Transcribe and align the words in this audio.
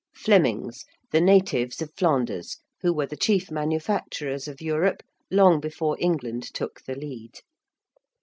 ~Flemings~: 0.15 0.83
the 1.11 1.21
natives 1.21 1.79
of 1.79 1.93
Flanders; 1.95 2.57
who 2.81 2.91
were 2.91 3.05
the 3.05 3.15
chief 3.15 3.51
manufacturers 3.51 4.47
of 4.47 4.59
Europe 4.59 5.03
long 5.29 5.59
before 5.59 5.95
England 5.99 6.41
took 6.55 6.81
the 6.85 6.95
lead. 6.95 7.37